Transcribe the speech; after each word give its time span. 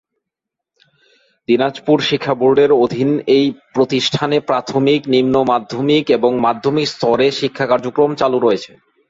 দিনাজপুর 1.47 1.97
শিক্ষাবোর্ডের 2.01 2.71
অধীন 2.83 3.09
এই 3.37 3.45
প্রতিষ্ঠানে 3.75 4.37
প্রাথমিক, 4.49 5.01
নিম্ন 5.07 5.35
মাধ্যমিক 5.43 6.05
এবং 6.09 6.31
মাধ্যমিক 6.45 6.87
স্তরে 6.87 7.27
শিক্ষা 7.31 7.65
কার্যক্রম 7.67 8.11
চালু 8.15 8.37
রয়েছে। 8.39 8.71